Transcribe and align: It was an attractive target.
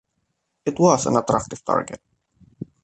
It 0.65 0.79
was 0.79 1.05
an 1.05 1.15
attractive 1.15 1.63
target. 1.63 2.01